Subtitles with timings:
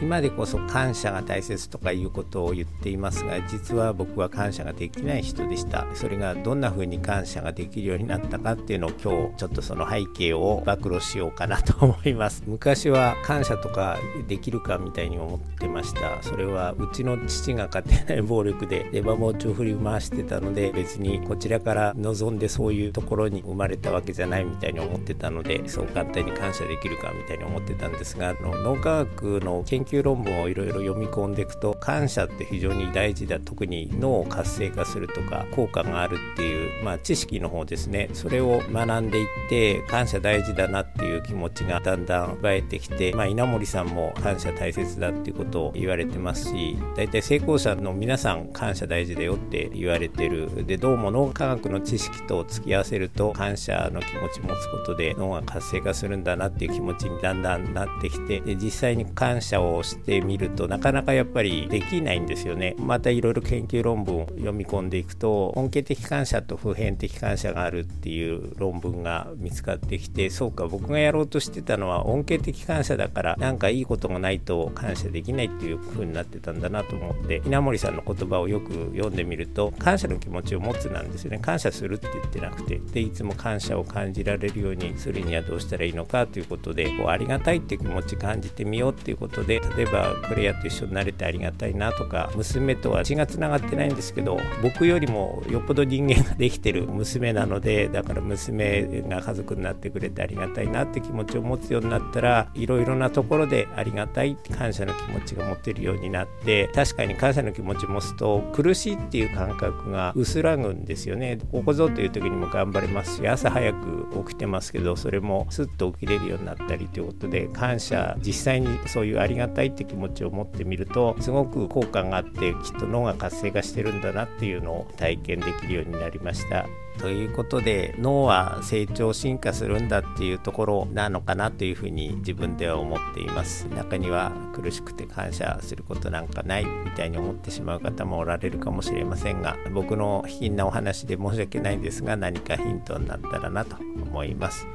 [0.00, 5.86] 今でこそ感謝が大切とかいうことを言っていますが実は僕は感謝ができない人でした。
[5.94, 12.44] それがどんな風に感謝ができるようになったかっていうのを今日ちょっとその背景を暴露しようかなと思います。
[12.46, 13.98] 昔は感謝とか
[14.28, 16.22] できるかみたいに思ってました。
[16.22, 33.40] それはうちの父が家庭内暴力で出刃包丁振り回してたので別にこちらから望んでそういうところに生まれたわけじゃないみたいに思ってたのでそう簡単に感謝できるかみたいに思ってたんですが脳科学の研究究論文をいろいろ読み込んでいくと感謝って非常に大事だ。
[33.40, 38.10] 特に脳を活性化するとか効果があるっていう、まあ、知識の方ですね。
[38.12, 50.66] それを学んでいって感謝大事だなっていう気持ちがだんだん芽えてきて、まあ、稲森さんも感謝大切だっていうことを言われてますし大体成功者の皆さん感謝大事だよって言われてる。
[50.66, 62.74] でどうも脳科学の知識と付き合わせると感謝の気持ち持つことで脳が活性化するんだなっていう気持ちにだんだんなってきてで実際に感謝をしてみるとなかなかやっぱりできないんですよね。
[62.78, 81.38] またいろいろ研究論文を読み込んでいくと恩恵的感謝と普遍的感謝があるっていう論文が見つかってきてそうか僕がやろうとしてたのは恩恵的感謝だからなんかいいことがないと感謝できないっていう風になってたんだなと思って稲森さんの言葉をよく読んでみると感謝の気持ちを持つなんですよね。
[81.38, 111.38] 感謝するって言ってなくてでいつも感謝を感じられるようにするにはどうしたらいいのかということでこうありがたいって気持ち感じてみようっていうことで例えばクレアと一緒になれてありがたいなとか娘とは血がつながってないんですけど僕よりもよっぽど人間ができてる娘なのでだから娘が家族になってくれてありがたいなって気持ちを持つようになったらいろいろなところでありがたい感謝の気持ちが持てるようになって確かに感謝の気持ち持つと苦しいっていう感覚が薄らぐんですよね。
[111.52, 126.66] ここぞという時にも頑張れますし朝早く起きてますけどそれもスッと起きれるようになったりということで感謝実際にそういうありがたいって気持ちを持ってみるとすごく効果があってきっと脳が活性化してるんだなっていうのを体験できるようになりました。
[126.98, 144.66] ということで脳は成長進化するんだっていうところなのかなというふうに自分では思っています中には苦しくて感謝することなんかないみたいに思ってしまう方もおられるかもしれませんが僕の品なお話で申し訳ないんですが何かヒントになったらなと思います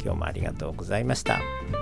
[0.00, 1.81] 今日もありがとうございました。